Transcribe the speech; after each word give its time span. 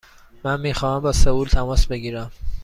من 0.43 0.61
می 0.61 0.73
خواهم 0.73 0.99
با 1.01 1.11
سئول 1.11 1.47
تماس 1.47 1.87
بگیرم. 1.87 2.31